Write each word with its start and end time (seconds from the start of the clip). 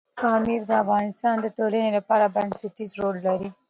پامیر 0.21 0.61
د 0.69 0.71
افغانستان 0.83 1.35
د 1.41 1.45
ټولنې 1.57 1.89
لپاره 1.97 2.25
بنسټيز 2.35 2.91
رول 3.01 3.15
لري. 3.27 3.49